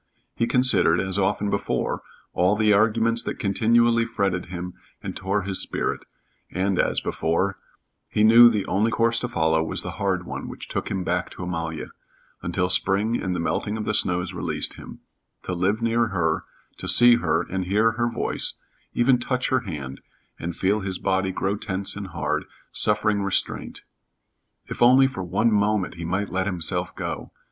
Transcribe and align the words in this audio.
He 0.35 0.47
considered, 0.47 0.99
as 0.99 1.19
often 1.19 1.51
before, 1.51 2.01
all 2.33 2.55
the 2.55 2.73
arguments 2.73 3.21
that 3.21 3.37
continually 3.37 4.03
fretted 4.03 4.47
him 4.47 4.73
and 4.99 5.15
tore 5.15 5.43
his 5.43 5.61
spirit; 5.61 6.01
and, 6.49 6.79
as 6.79 6.99
before, 7.01 7.59
he 8.09 8.23
knew 8.23 8.49
the 8.49 8.65
only 8.65 8.89
course 8.89 9.19
to 9.19 9.27
follow 9.27 9.61
was 9.61 9.83
the 9.83 9.91
hard 10.01 10.25
one 10.25 10.47
which 10.47 10.67
took 10.69 10.89
him 10.89 11.03
back 11.03 11.29
to 11.29 11.43
Amalia, 11.43 11.89
until 12.41 12.67
spring 12.67 13.21
and 13.21 13.35
the 13.35 13.39
melting 13.39 13.77
of 13.77 13.85
the 13.85 13.93
snows 13.93 14.33
released 14.33 14.73
him 14.73 15.01
to 15.43 15.53
live 15.53 15.83
near 15.83 16.07
her, 16.07 16.45
to 16.77 16.87
see 16.87 17.17
her 17.17 17.43
and 17.43 17.65
hear 17.65 17.91
her 17.91 18.09
voice, 18.09 18.55
even 18.95 19.19
touch 19.19 19.49
her 19.49 19.59
hand, 19.59 20.01
and 20.39 20.55
feel 20.55 20.79
his 20.79 20.97
body 20.97 21.31
grow 21.31 21.55
tense 21.55 21.95
and 21.95 22.07
hard, 22.07 22.45
suffering 22.71 23.21
restraint. 23.21 23.83
If 24.65 24.81
only 24.81 25.05
for 25.05 25.21
one 25.21 25.51
moment 25.53 25.93
he 25.93 26.05
might 26.05 26.29
let 26.29 26.47
himself 26.47 26.95
go! 26.95 27.31